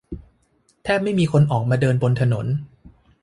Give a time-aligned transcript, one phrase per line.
[0.83, 2.45] แทบไม่มีคนออกมาเดินบนถนน